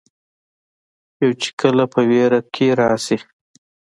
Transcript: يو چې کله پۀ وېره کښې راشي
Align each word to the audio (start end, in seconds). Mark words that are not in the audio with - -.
يو 1.23 1.31
چې 1.41 1.49
کله 1.59 1.83
پۀ 1.91 2.01
وېره 2.09 2.39
کښې 2.53 2.67
راشي 2.79 3.17